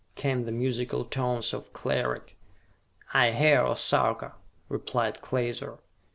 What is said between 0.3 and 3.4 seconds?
the musical tones of Cleric. "I